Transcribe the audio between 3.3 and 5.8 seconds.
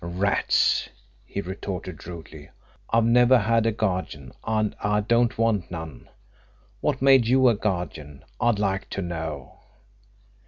had a guardian and I don't want